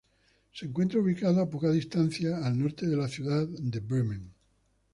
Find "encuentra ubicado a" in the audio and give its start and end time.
0.65-1.47